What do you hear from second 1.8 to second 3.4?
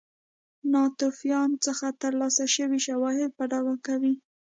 ترلاسه شوي شواهد